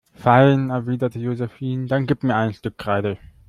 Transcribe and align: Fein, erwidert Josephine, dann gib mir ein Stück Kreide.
Fein, 0.15 0.71
erwidert 0.71 1.13
Josephine, 1.13 1.85
dann 1.85 2.07
gib 2.07 2.23
mir 2.23 2.35
ein 2.35 2.53
Stück 2.55 2.75
Kreide. 2.79 3.19